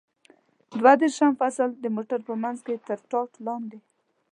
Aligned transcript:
دوه 0.79 0.93
دېرشم 1.01 1.31
فصل: 1.41 1.69
د 1.83 1.85
موټر 1.95 2.19
په 2.27 2.33
منځ 2.43 2.57
کې 2.65 2.75
تر 2.87 2.99
ټاټ 3.09 3.31
لاندې. 3.45 3.79